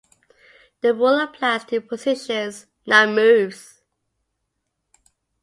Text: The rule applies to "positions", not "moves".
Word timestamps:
The 0.81 0.95
rule 0.95 1.19
applies 1.19 1.63
to 1.65 1.79
"positions", 1.79 2.65
not 2.87 3.09
"moves". 3.09 3.81